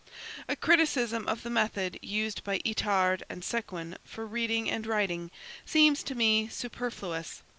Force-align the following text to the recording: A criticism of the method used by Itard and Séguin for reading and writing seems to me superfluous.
A 0.49 0.55
criticism 0.55 1.27
of 1.27 1.43
the 1.43 1.51
method 1.51 1.99
used 2.01 2.43
by 2.43 2.57
Itard 2.65 3.21
and 3.29 3.43
Séguin 3.43 3.97
for 4.03 4.25
reading 4.25 4.67
and 4.67 4.87
writing 4.87 5.29
seems 5.63 6.01
to 6.01 6.15
me 6.15 6.47
superfluous. 6.47 7.43